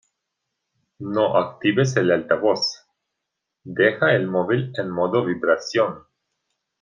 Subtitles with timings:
[1.17, 2.87] No actives el altavoz,
[3.63, 6.05] deja el móvil en modo vibración.